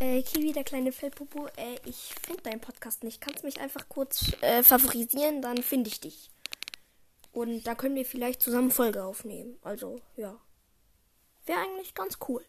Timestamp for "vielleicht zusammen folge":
8.06-9.04